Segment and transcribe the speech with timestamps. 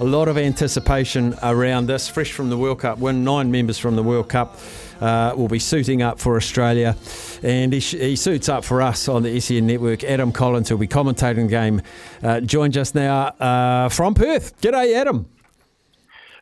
[0.00, 2.08] a lot of anticipation around this.
[2.08, 4.58] Fresh from the World Cup win, nine members from the World Cup
[4.98, 6.96] uh, will be suiting up for Australia.
[7.42, 10.02] And he, he, suits up for us on the SEN network.
[10.02, 11.82] Adam Collins, who'll be commentating the game,
[12.22, 14.58] uh, joined us now uh, from Perth.
[14.62, 15.28] G'day, Adam.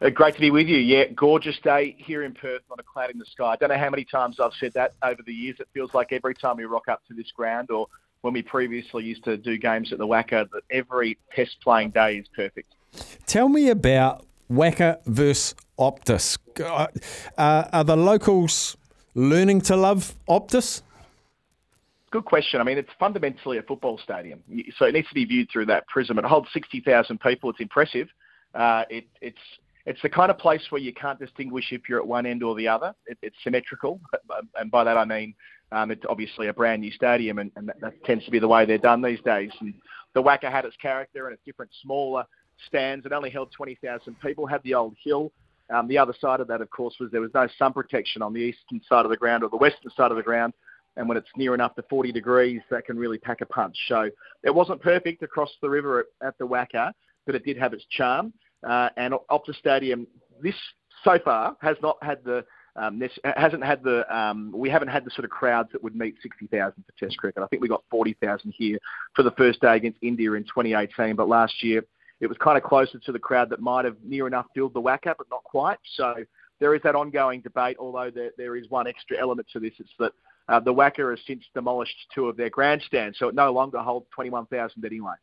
[0.00, 0.78] Uh, great to be with you.
[0.78, 3.46] Yeah, gorgeous day here in Perth on a cloud in the sky.
[3.46, 5.56] I don't know how many times I've said that over the years.
[5.58, 7.88] It feels like every time we rock up to this ground or
[8.20, 12.18] when we previously used to do games at the WACA, that every test playing day
[12.18, 12.72] is perfect.
[13.26, 16.38] Tell me about WACA versus Optus.
[16.60, 18.76] Uh, are the locals
[19.14, 20.82] learning to love Optus?
[22.10, 22.60] Good question.
[22.60, 24.42] I mean, it's fundamentally a football stadium,
[24.78, 26.18] so it needs to be viewed through that prism.
[26.18, 27.50] It holds 60,000 people.
[27.50, 28.08] It's impressive.
[28.54, 29.38] Uh, it, it's
[29.84, 32.54] it's the kind of place where you can't distinguish if you're at one end or
[32.54, 32.94] the other.
[33.06, 34.00] It, it's symmetrical,
[34.58, 35.34] and by that I mean
[35.72, 38.48] um, it's obviously a brand new stadium, and, and that, that, tends to be the
[38.48, 39.50] way they're done these days.
[39.60, 39.74] And
[40.14, 42.24] the WACA had its character and its different smaller
[42.66, 43.06] stands.
[43.06, 44.46] It only held 20,000 people.
[44.46, 45.32] Had the old hill.
[45.74, 48.32] Um, the other side of that, of course, was there was no sun protection on
[48.32, 50.54] the eastern side of the ground or the western side of the ground.
[50.96, 53.76] And when it's near enough to 40 degrees, that can really pack a punch.
[53.86, 54.10] So
[54.42, 56.92] it wasn't perfect across the river at, at the WACA,
[57.26, 58.32] but it did have its charm.
[58.66, 60.06] Uh, and Optus Stadium,
[60.42, 60.54] this
[61.04, 62.44] so far has not had the
[62.74, 65.96] um, this hasn't had the um, we haven't had the sort of crowds that would
[65.96, 67.42] meet 60,000 for Test cricket.
[67.42, 68.78] I think we got 40,000 here
[69.14, 71.82] for the first day against India in 2018, but last year
[72.20, 74.80] it was kind of closer to the crowd that might have near enough filled the
[74.80, 75.78] WACA, but not quite.
[75.94, 76.14] So
[76.60, 79.72] there is that ongoing debate, although there, there is one extra element to this.
[79.78, 80.12] It's that
[80.48, 84.06] uh, the WACA has since demolished two of their grandstands, so it no longer holds
[84.14, 85.14] 21,000 anyway.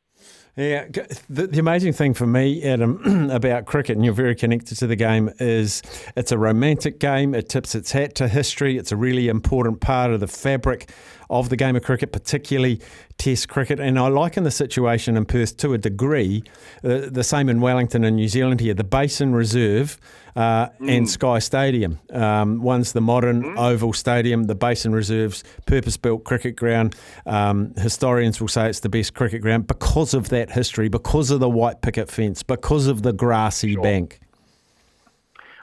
[0.57, 0.85] Yeah,
[1.29, 4.95] the, the, amazing thing for me, Adam, about cricket, and you're very connected to the
[4.95, 5.81] game, is
[6.15, 7.35] it's a romantic game.
[7.35, 8.77] It tips its hat to history.
[8.77, 10.89] It's a really important part of the fabric
[11.29, 12.79] of the game of cricket, particularly
[13.17, 13.79] Test cricket.
[13.79, 16.43] And I liken the situation in Perth to a degree,
[16.83, 18.73] uh, the same in Wellington and New Zealand here.
[18.73, 19.97] The Basin Reserve
[20.35, 20.97] uh, mm.
[20.97, 21.99] and Sky Stadium.
[22.11, 23.57] Um, one's the modern mm.
[23.57, 26.93] oval stadium, the Basin Reserve's purpose built cricket ground.
[27.25, 31.39] Um, historians will say it's the best cricket ground because of that history, because of
[31.39, 33.83] the white picket fence, because of the grassy sure.
[33.83, 34.19] bank.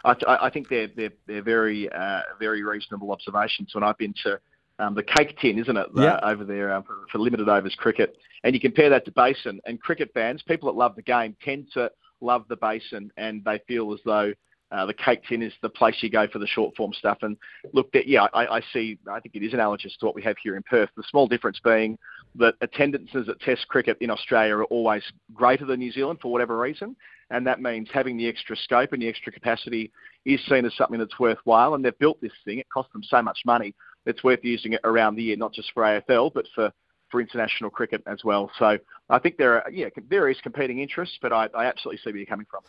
[0.04, 3.74] I, I, think they're, they're, they're very, uh, very reasonable observations.
[3.74, 4.40] When I've been to
[4.78, 6.14] um, the cake tin, isn't it, yeah.
[6.14, 8.16] uh, over there um, for, for, limited overs cricket.
[8.42, 11.68] And you compare that to Basin, and cricket fans, people that love the game, tend
[11.74, 14.32] to love the Basin, and they feel as though
[14.72, 17.18] uh, the cake tin is the place you go for the short form stuff.
[17.22, 17.36] And
[17.72, 18.98] look, yeah, I, I see.
[19.10, 20.90] I think it is analogous to what we have here in Perth.
[20.96, 21.98] The small difference being
[22.36, 25.02] that attendances at Test cricket in Australia are always
[25.34, 26.96] greater than New Zealand for whatever reason,
[27.30, 29.92] and that means having the extra scope and the extra capacity
[30.24, 31.74] is seen as something that's worthwhile.
[31.74, 33.74] And they've built this thing; it cost them so much money
[34.06, 36.72] it's worth using it around the year, not just for AFL, but for,
[37.10, 38.50] for international cricket as well.
[38.58, 38.78] So
[39.08, 42.26] I think there are yeah various competing interests, but I, I absolutely see where you're
[42.26, 42.62] coming from.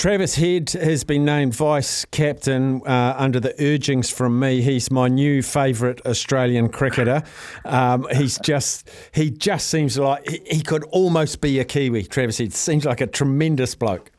[0.00, 4.62] Travis Head has been named vice captain uh, under the urgings from me.
[4.62, 7.22] He's my new favourite Australian cricketer.
[7.66, 12.04] Um, he's just he just seems like he, he could almost be a Kiwi.
[12.04, 14.10] Travis Head seems like a tremendous bloke.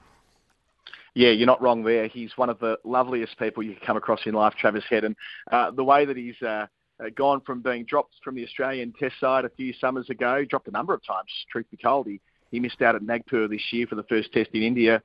[1.16, 2.08] Yeah, you're not wrong there.
[2.08, 5.04] He's one of the loveliest people you can come across in life, Travis Head.
[5.04, 5.16] And
[5.52, 6.68] uh, the way that he's uh,
[7.00, 10.68] uh, gone from being dropped from the Australian Test side a few summers ago, dropped
[10.68, 12.06] a number of times, truth be told.
[12.06, 12.22] He,
[12.52, 15.02] he missed out at Nagpur this year for the first Test in India.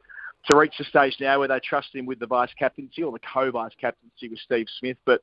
[0.48, 3.18] To reach the stage now where they trust him with the vice captaincy or the
[3.32, 5.20] co-vice captaincy with Steve Smith, but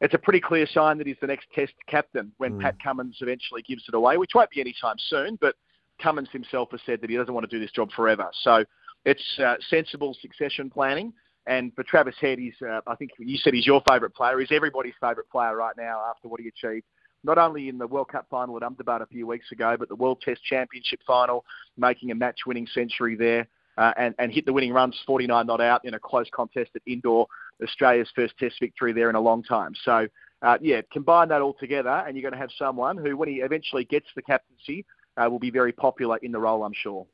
[0.00, 2.62] it's a pretty clear sign that he's the next Test captain when mm.
[2.62, 5.38] Pat Cummins eventually gives it away, which won't be anytime soon.
[5.40, 5.54] But
[6.02, 8.28] Cummins himself has said that he doesn't want to do this job forever.
[8.42, 8.64] So
[9.04, 11.12] it's uh, sensible succession planning.
[11.46, 14.38] And for Travis Head, he's, uh, I think you said he's your favourite player.
[14.40, 16.84] He's everybody's favourite player right now after what he achieved,
[17.22, 19.94] not only in the World Cup final at Ahmedabad a few weeks ago, but the
[19.94, 21.44] World Test Championship final,
[21.76, 25.84] making a match-winning century there, uh, and, and hit the winning runs 49 not out
[25.84, 27.26] in a close contest at Indore,
[27.62, 29.72] Australia's first Test victory there in a long time.
[29.84, 30.06] So,
[30.42, 33.36] uh, yeah, combine that all together, and you're going to have someone who, when he
[33.36, 34.84] eventually gets the captaincy,
[35.16, 37.06] uh, will be very popular in the role, I'm sure.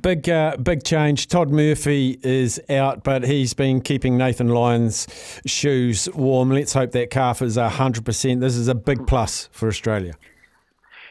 [0.00, 1.28] Big, uh, big change.
[1.28, 5.06] Todd Murphy is out, but he's been keeping Nathan Lyon's
[5.46, 6.50] shoes warm.
[6.50, 8.40] Let's hope that calf is 100%.
[8.40, 10.14] This is a big plus for Australia.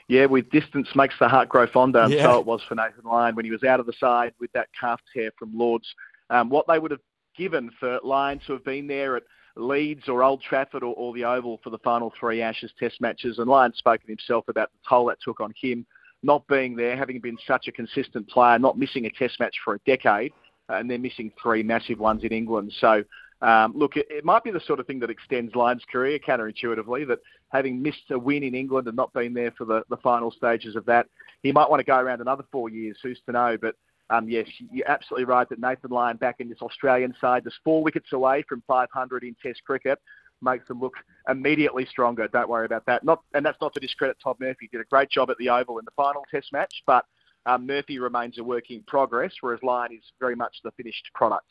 [0.09, 2.23] Yeah, with distance makes the heart grow fonder, and yeah.
[2.23, 4.67] so it was for Nathan Lyon when he was out of the side with that
[4.77, 5.88] calf tear from Lords.
[6.31, 7.00] Um, what they would have
[7.38, 9.23] given for Lyon to have been there at
[9.56, 13.38] Leeds or Old Trafford or, or the Oval for the final three Ashes Test matches,
[13.38, 15.85] and Lyon spoken himself about the toll that took on him
[16.23, 19.75] not being there, having been such a consistent player, not missing a test match for
[19.75, 20.33] a decade,
[20.67, 22.73] and then missing three massive ones in England.
[22.79, 23.03] So,
[23.41, 27.07] um, look, it, it, might be the sort of thing that extends Lyon's career counterintuitively,
[27.07, 30.31] that having missed a win in England and not been there for the, the final
[30.31, 31.07] stages of that,
[31.43, 33.57] he might want to go around another four years, who's to know.
[33.59, 33.75] But
[34.09, 37.83] um, yes, you're absolutely right that Nathan Lyon back in this Australian side, just four
[37.83, 39.99] wickets away from 500 in Test cricket,
[40.41, 40.93] makes them look
[41.27, 42.27] immediately stronger.
[42.27, 43.03] Don't worry about that.
[43.03, 44.69] Not, and that's not to discredit Todd Murphy.
[44.71, 47.05] He did a great job at the Oval in the final Test match, but
[47.45, 51.47] um, Murphy remains a work in progress, whereas Lyon is very much the finished product.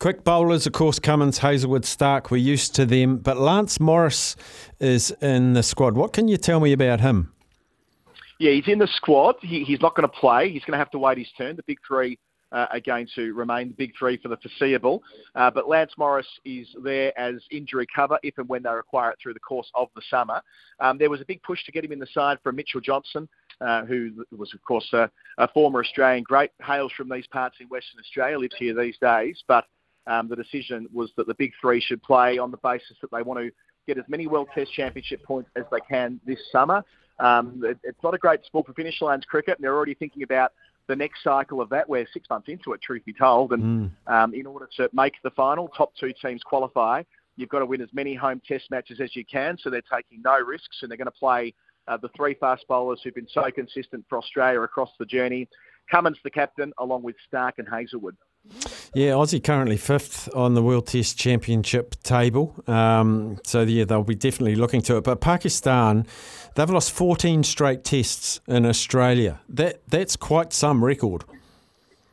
[0.00, 4.34] Quick bowlers, of course, Cummins, Hazlewood, Stark, we're used to them, but Lance Morris
[4.78, 5.94] is in the squad.
[5.94, 7.34] What can you tell me about him?
[8.38, 9.34] Yeah, he's in the squad.
[9.42, 10.50] He, he's not going to play.
[10.50, 11.54] He's going to have to wait his turn.
[11.54, 12.18] The big three
[12.50, 15.02] uh, are going to remain the big three for the foreseeable.
[15.34, 19.18] Uh, but Lance Morris is there as injury cover if and when they require it
[19.22, 20.40] through the course of the summer.
[20.80, 23.28] Um, there was a big push to get him in the side from Mitchell Johnson,
[23.60, 27.66] uh, who was, of course, a, a, former Australian great, hails from these parts in
[27.68, 29.44] Western Australia, lives here these days.
[29.46, 29.66] But
[30.06, 33.22] um, the decision was that the big three should play on the basis that they
[33.22, 33.50] want to
[33.86, 36.82] get as many World Test Championship points as they can this summer.
[37.18, 40.22] Um, it, it's not a great sport for finish lines cricket, and they're already thinking
[40.22, 40.52] about
[40.88, 41.88] the next cycle of that.
[41.88, 44.12] We're six months into it, truth be told, and mm.
[44.12, 47.02] um, in order to make the final, top two teams qualify.
[47.36, 50.20] You've got to win as many home test matches as you can, so they're taking
[50.22, 51.54] no risks, and they're going to play
[51.88, 55.48] uh, the three fast bowlers who've been so consistent for Australia across the journey.
[55.90, 58.16] Cummins, the captain, along with Stark and Hazlewood.
[58.92, 62.56] Yeah, Aussie currently fifth on the World Test Championship table.
[62.66, 65.04] Um, so, yeah, they'll be definitely looking to it.
[65.04, 66.06] But Pakistan,
[66.56, 69.40] they've lost 14 straight tests in Australia.
[69.48, 71.24] That That's quite some record.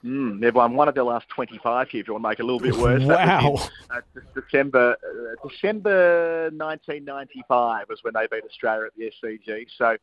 [0.05, 2.43] Mm, they've won one of their last 25 here, if you want to make it
[2.43, 3.03] a little bit worse.
[3.05, 3.55] wow.
[3.55, 4.01] In, uh,
[4.35, 9.65] December, uh, December 1995 was when they beat Australia at the SCG.
[9.75, 9.97] So,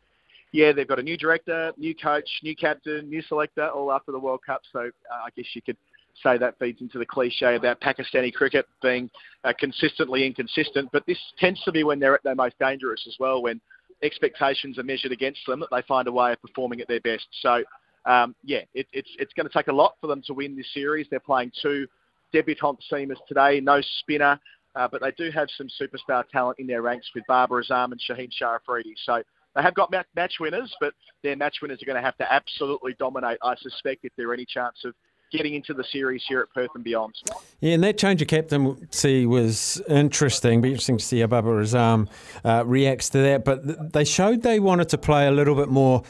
[0.51, 4.19] yeah, they've got a new director, new coach, new captain, new selector, all after the
[4.19, 4.63] World Cup.
[4.73, 5.77] So, uh, I guess you could–
[6.23, 9.11] say that feeds into the cliche about Pakistani cricket being
[9.45, 10.89] uh, consistently inconsistent.
[10.93, 13.61] But this tends to be when they're at their most dangerous as well, when
[14.03, 17.27] expectations are measured against them, that they find a way of performing at their best.
[17.41, 17.63] So,
[18.07, 20.73] um, yeah, it, it's it's going to take a lot for them to win this
[20.75, 21.07] series.
[21.11, 21.87] They're playing two
[22.33, 24.39] debutant seamers today, no spinner,
[24.75, 28.01] uh, but they do have some superstar talent in their ranks with Babar Azam and
[28.01, 28.95] Shaheen Shah Afridi.
[29.05, 29.23] So
[29.55, 32.95] they have got match winners, but their match winners are going to have to absolutely
[32.99, 34.95] dominate, I suspect, if there are any chance of
[35.35, 37.15] getting into the series here at Perth and beyond.
[37.61, 40.61] Yeah, and that change of captaincy was interesting.
[40.61, 42.09] Be interesting to see how Babar Azam
[42.45, 43.45] uh, reacts to that.
[43.45, 46.03] But they showed they wanted to play a little bit more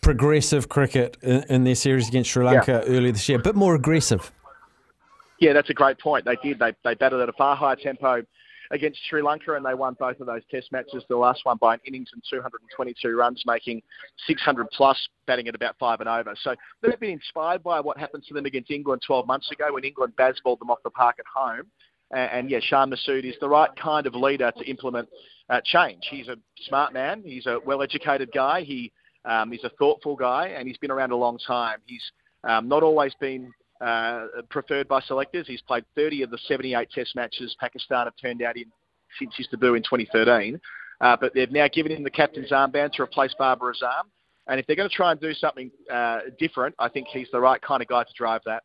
[0.00, 2.94] progressive cricket in, in their series against Sri Lanka yeah.
[2.94, 4.32] earlier this year, a bit more aggressive.
[5.40, 6.24] Yeah, that's a great point.
[6.24, 6.58] They did.
[6.58, 8.22] They, they batted at a far higher tempo
[8.70, 11.04] against Sri Lanka, and they won both of those Test matches.
[11.08, 13.82] The last one by an innings and 222 runs, making
[14.26, 16.34] 600 plus, batting at about five and over.
[16.42, 19.84] So they've been inspired by what happened to them against England 12 months ago when
[19.84, 21.66] England Bazballed them off the park at home.
[22.10, 25.08] And, and yeah, Shan Masood is the right kind of leader to implement
[25.50, 26.06] uh, change.
[26.10, 26.36] He's a
[26.66, 27.22] smart man.
[27.24, 28.62] He's a well-educated guy.
[28.62, 28.92] He
[29.24, 31.78] um, he's a thoughtful guy, and he's been around a long time.
[31.84, 32.02] He's
[32.44, 35.46] um, not always been uh, preferred by selectors.
[35.46, 38.64] He's played 30 of the 78 Test matches Pakistan have turned out in
[39.18, 40.60] since his debut in 2013.
[41.00, 44.04] Uh, but they've now given him the captain's armband to replace Babar Azam.
[44.48, 47.40] And if they're going to try and do something uh, different, I think he's the
[47.40, 48.62] right kind of guy to drive that.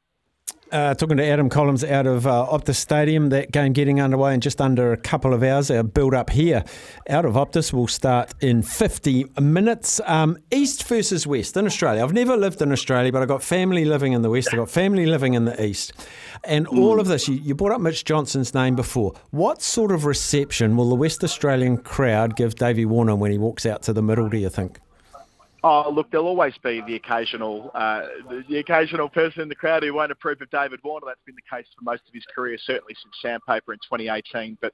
[0.72, 4.42] Uh, talking to Adam Collins out of uh, Optus Stadium, that game getting underway in
[4.42, 5.70] just under a couple of hours.
[5.70, 6.64] Our build up here
[7.10, 10.02] out of Optus will start in 50 minutes.
[10.06, 12.04] Um, East versus West in Australia.
[12.04, 14.70] I've never lived in Australia, but I've got family living in the West, I've got
[14.70, 15.94] family living in the East.
[16.44, 16.80] And mm.
[16.80, 19.14] all of this, you, you brought up Mitch Johnson's name before.
[19.32, 23.66] What sort of reception will the West Australian crowd give Davey Warner when he walks
[23.66, 24.80] out to the middle, do you think?
[25.66, 29.82] Oh, look, there'll always be the occasional, uh, the, the, occasional person in the crowd
[29.82, 31.06] who won't approve of David Warner.
[31.08, 34.58] That's been the case for most of his career, certainly since Sandpaper in 2018.
[34.60, 34.74] But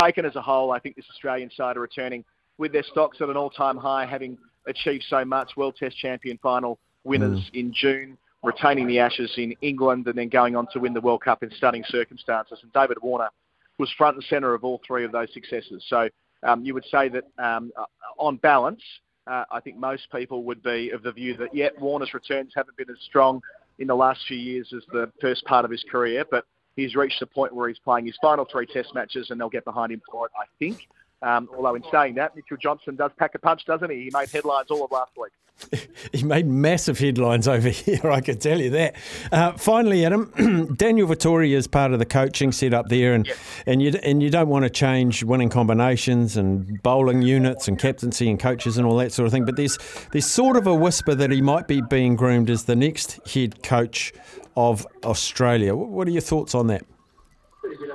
[0.00, 2.24] taken as a whole, I think this Australian side are returning
[2.56, 5.56] with their stocks at an all-time high, having achieved so much.
[5.56, 7.58] World Test champion final winners mm.
[7.58, 11.22] in June, retaining the Ashes in England, and then going on to win the World
[11.22, 12.60] Cup in stunning circumstances.
[12.62, 13.30] And David Warner
[13.78, 15.84] was front and centre of all three of those successes.
[15.88, 16.08] So
[16.44, 17.72] um, you would say that um,
[18.18, 18.82] on balance
[19.28, 22.76] uh, I think most people would be of the view that, yeah, Warner's returns haven't
[22.76, 23.42] been as strong
[23.78, 26.44] in the last few years as the first part of his career, but
[26.76, 29.64] he's reached the point where he's playing his final three test matches and they'll get
[29.64, 30.88] behind him for it, I think.
[31.22, 34.04] Um, although in saying that, Mitchell Johnson does pack a punch, doesn't he?
[34.04, 35.32] He made headlines all of last week.
[36.12, 38.94] he made massive headlines over here, I can tell you that.
[39.32, 43.28] Uh, finally, Adam, Daniel Vettori is part of the coaching setup there, and,
[43.66, 48.30] and, you, and you don't want to change winning combinations and bowling units and captaincy
[48.30, 49.78] and coaches and all that sort of thing, but there's,
[50.12, 53.62] there's sort of a whisper that he might be being groomed as the next head
[53.62, 54.12] coach
[54.56, 55.74] of Australia.
[55.74, 56.84] What are your thoughts on that?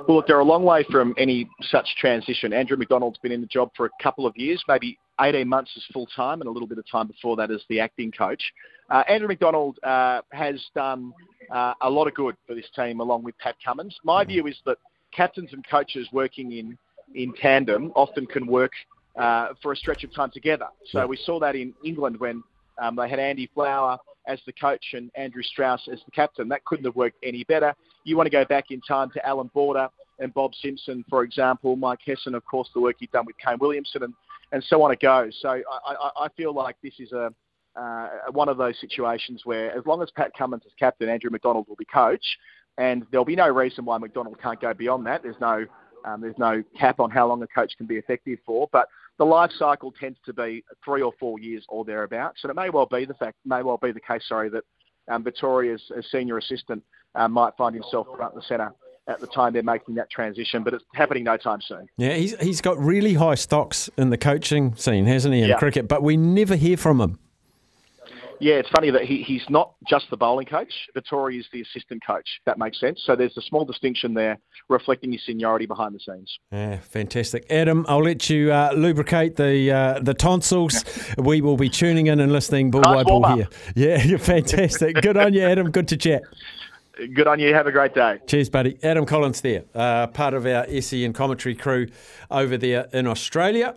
[0.06, 2.52] Well, look, they're a long way from any such transition.
[2.52, 5.84] Andrew McDonald's been in the job for a couple of years, maybe 18 months as
[5.92, 8.42] full time and a little bit of time before that as the acting coach.
[8.90, 11.12] Uh, Andrew McDonald uh, has done
[11.50, 13.96] uh, a lot of good for this team along with Pat Cummins.
[14.04, 14.78] My view is that
[15.12, 16.76] captains and coaches working in,
[17.14, 18.72] in tandem often can work
[19.16, 20.66] uh, for a stretch of time together.
[20.90, 22.42] So we saw that in England when
[22.78, 26.48] um, they had Andy Flower as the coach and Andrew Strauss as the captain.
[26.48, 27.74] That couldn't have worked any better.
[28.04, 31.76] You want to go back in time to Allan Border and Bob Simpson, for example,
[31.76, 34.14] Mike Hesson, of course, the work he'd done with Kane Williamson, and,
[34.52, 35.36] and so on it goes.
[35.40, 37.32] So I, I, I feel like this is a
[37.76, 41.66] uh, one of those situations where, as long as Pat Cummins is captain, Andrew McDonald
[41.68, 42.24] will be coach,
[42.78, 45.24] and there'll be no reason why McDonald can't go beyond that.
[45.24, 45.64] There's no
[46.04, 49.24] um, there's no cap on how long a coach can be effective for, but the
[49.24, 52.86] life cycle tends to be three or four years or thereabouts, and it may well
[52.86, 54.64] be the fact, may well be the case, sorry, that
[55.08, 56.82] um, Vettori, as, as senior assistant,
[57.14, 58.72] uh, might find himself front and centre
[59.06, 61.86] at the time they're making that transition, but it's happening no time soon.
[61.98, 65.58] Yeah, he's he's got really high stocks in the coaching scene, hasn't he, in Yeah.
[65.58, 65.88] cricket?
[65.88, 67.18] But we never hear from him.
[68.40, 70.72] Yeah, it's funny that he, he's not just the bowling coach.
[70.96, 72.28] Vettori is the assistant coach.
[72.46, 73.02] That makes sense.
[73.04, 74.38] So there's a small distinction there,
[74.68, 76.38] reflecting his seniority behind the scenes.
[76.50, 77.84] Yeah, fantastic, Adam.
[77.88, 80.84] I'll let you uh, lubricate the uh, the tonsils.
[81.18, 83.48] we will be tuning in and listening ball Nice by ball here.
[83.74, 85.00] Yeah, you're fantastic.
[85.00, 85.70] Good on you, Adam.
[85.70, 86.22] Good to chat.
[86.96, 87.52] Good on you.
[87.52, 88.20] Have a great day.
[88.26, 88.78] Cheers, buddy.
[88.82, 91.88] Adam Collins there, uh, part of our SEN commentary crew
[92.30, 93.76] over there in Australia.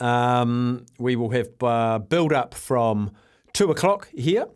[0.00, 3.12] Um, we will have uh, build up from
[3.54, 4.46] two o'clock here.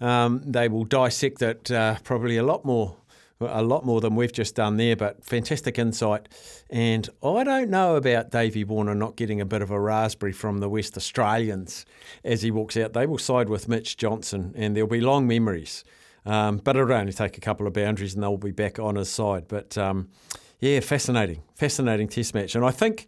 [0.00, 2.96] Um, they will dissect it uh, probably a lot more.
[3.40, 6.28] A lot more than we've just done there, but fantastic insight.
[6.70, 10.58] And I don't know about Davey Warner not getting a bit of a raspberry from
[10.58, 11.86] the West Australians
[12.24, 12.94] as he walks out.
[12.94, 15.84] They will side with Mitch Johnson, and there'll be long memories.
[16.26, 19.08] Um, but it'll only take a couple of boundaries and they'll be back on his
[19.08, 19.44] side.
[19.46, 20.08] But um,
[20.58, 22.56] yeah, fascinating, fascinating test match.
[22.56, 23.06] And I think,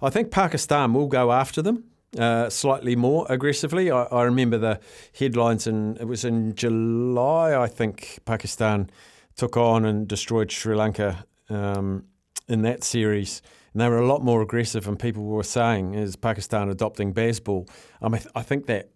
[0.00, 1.84] I think Pakistan will go after them
[2.18, 3.90] uh, slightly more aggressively.
[3.90, 4.80] I, I remember the
[5.18, 8.90] headlines, and it was in July, I think, Pakistan
[9.36, 12.04] took on and destroyed Sri Lanka um,
[12.48, 13.42] in that series.
[13.72, 17.68] And they were a lot more aggressive, and people were saying, is Pakistan adopting Bazball?
[18.02, 18.90] I mean, I think that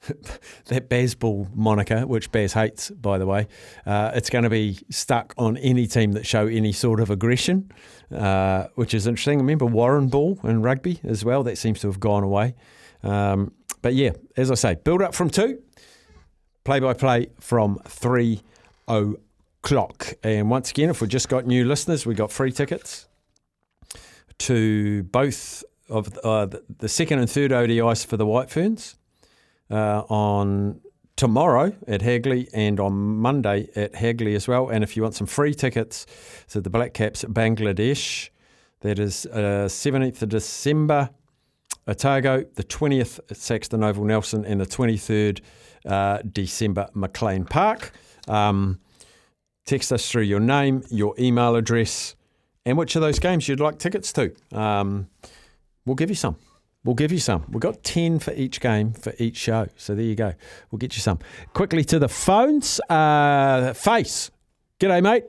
[0.66, 3.48] that Bazball moniker, which Baz hates, by the way,
[3.86, 7.70] uh, it's going to be stuck on any team that show any sort of aggression,
[8.14, 9.38] uh, which is interesting.
[9.38, 11.42] Remember Warrenball in rugby as well?
[11.42, 12.54] That seems to have gone away.
[13.02, 15.62] Um, but yeah, as I say, build up from two,
[16.64, 18.42] play by play from three
[18.88, 20.14] o'clock.
[20.22, 23.08] And once again, if we've just got new listeners, we got free tickets
[24.38, 26.48] to both of uh,
[26.78, 28.96] the second and third ODIs for the White Ferns
[29.70, 30.80] uh, on
[31.16, 34.68] tomorrow at Hagley and on Monday at Hagley as well.
[34.68, 36.06] And if you want some free tickets
[36.50, 38.28] to the Black Caps Bangladesh,
[38.80, 41.10] that is uh, 17th of December,
[41.88, 45.40] Otago, the 20th at Saxton Oval Nelson, and the 23rd
[45.86, 47.92] uh, December, McLean Park.
[48.28, 48.80] Um,
[49.64, 52.14] text us through your name, your email address,
[52.64, 54.34] and which of those games you'd like tickets to.
[54.52, 55.08] Um,
[55.84, 56.36] we'll give you some.
[56.86, 57.44] We'll give you some.
[57.50, 59.66] We've got 10 for each game for each show.
[59.76, 60.34] So there you go.
[60.70, 61.18] We'll get you some.
[61.52, 62.80] Quickly to the phones.
[62.88, 64.30] Uh, Face.
[64.78, 65.24] G'day, mate.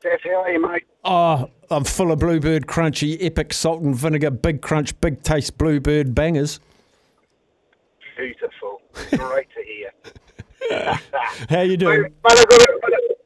[0.00, 0.84] Staf, how are you, mate?
[1.04, 6.14] Oh, I'm full of Bluebird Crunchy, epic salt and vinegar, big crunch, big taste Bluebird
[6.14, 6.60] bangers.
[8.16, 8.80] Beautiful.
[9.10, 9.90] Great to hear.
[11.50, 12.14] How you doing?
[12.22, 13.18] But I got it.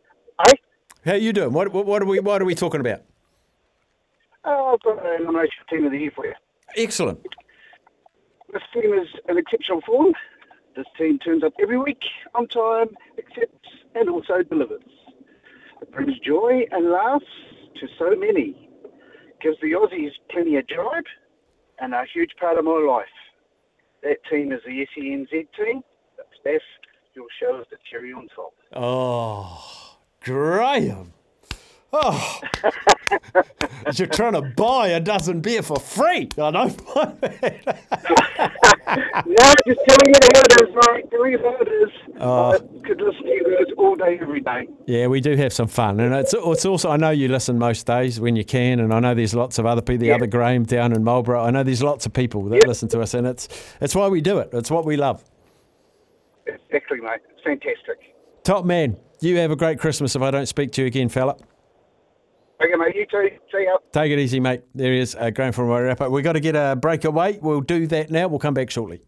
[0.46, 0.54] Hey?
[1.04, 1.52] How you doing?
[1.52, 3.02] What, what, what are we What are we talking about?
[4.46, 6.32] Oh, I've got a nomination for team of the year for you.
[6.76, 7.20] Excellent.
[8.52, 10.14] This team is an exceptional form.
[10.74, 12.00] This team turns up every week
[12.34, 14.82] on time, accepts, and also delivers.
[15.80, 17.24] It brings joy and laughs
[17.80, 18.68] to so many.
[19.42, 21.04] Gives the Aussies plenty of drive
[21.78, 23.06] and a huge part of my life.
[24.02, 25.82] That team is the SENZ team.
[26.16, 26.60] That's Staf.
[27.14, 28.52] Your show is the cherry on top.
[28.74, 31.14] Oh, Graham.
[31.98, 32.40] Oh,
[33.94, 36.28] you're trying to buy a dozen beer for free.
[36.38, 36.54] I don't
[36.94, 37.78] mind that.
[39.26, 41.10] No, just telling you how it is, mate.
[41.10, 41.90] Telling you how it is.
[42.20, 42.50] Oh.
[42.50, 44.68] Uh, I could listen to you guys all day, every day.
[44.86, 47.86] Yeah, we do have some fun, and it's it's also I know you listen most
[47.86, 50.16] days when you can, and I know there's lots of other people, the Yeah.
[50.16, 51.42] other Graham down in Marlborough.
[51.42, 52.68] I know there's lots of people that Yeah.
[52.68, 53.48] listen to us, and it's
[53.80, 54.50] it's why we do it.
[54.52, 55.24] It's what we love.
[56.46, 57.20] Exactly, mate.
[57.32, 58.14] It's fantastic.
[58.44, 60.14] Top man, you have a great Christmas.
[60.14, 61.36] If I don't speak to you again, fella.
[62.62, 62.94] Okay, mate.
[62.96, 63.28] You too.
[63.52, 63.76] See ya.
[63.92, 64.62] Take it easy, mate.
[64.74, 66.10] There he is, uh, Graham from Wairarapa.
[66.10, 67.38] We've got to get a break away.
[67.42, 68.28] We'll do that now.
[68.28, 69.02] We'll come back shortly.